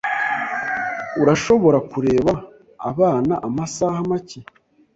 Urashobora 1.21 1.79
kureba 1.91 2.31
abana 2.89 3.33
amasaha 3.47 3.99
make? 4.09 4.39